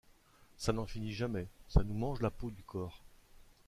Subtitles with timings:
[0.57, 3.03] Ça n’en finit jamais, ça nous mange la peau du corps!